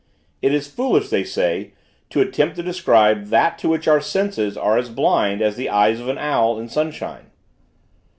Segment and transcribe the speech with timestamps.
[0.41, 1.73] It is foolish, they say,
[2.09, 5.99] to attempt to describe that to which our senses are as blind as the eyes
[5.99, 7.27] of the owl in sunshine.